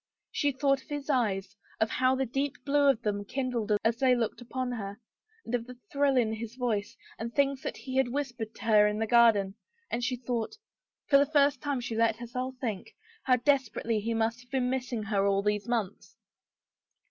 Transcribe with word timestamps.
She 0.31 0.51
thought 0.51 0.81
of 0.81 0.87
his 0.87 1.11
eyes, 1.11 1.55
of 1.79 1.91
how 1.91 2.15
the 2.15 2.25
deep 2.25 2.55
blue 2.65 2.89
of 2.89 3.03
them 3.03 3.23
kindled 3.23 3.71
as 3.83 3.97
they 3.97 4.15
looked 4.15 4.41
upon 4.41 4.71
her, 4.71 4.99
and 5.45 5.53
of 5.53 5.67
the 5.67 5.77
thrill 5.91 6.17
in 6.17 6.33
his 6.33 6.55
voice 6.55 6.97
and 7.19 7.31
things 7.31 7.61
that 7.61 7.77
he 7.77 7.97
had 7.97 8.07
whispered 8.07 8.55
to 8.55 8.63
her 8.65 8.87
in 8.87 8.97
the 8.97 9.05
gar 9.05 9.31
den, 9.33 9.53
and 9.91 10.03
she 10.03 10.15
thought— 10.15 10.57
for 11.07 11.17
the 11.19 11.31
first 11.31 11.61
time 11.61 11.79
she 11.79 11.95
let 11.95 12.15
herself 12.15 12.55
think— 12.59 12.95
how 13.25 13.35
desperately 13.35 13.99
he 13.99 14.15
must 14.15 14.41
have 14.41 14.49
been 14.49 14.71
missing 14.71 15.03
her 15.03 15.27
all 15.27 15.43
these 15.43 15.67
months. 15.67 16.17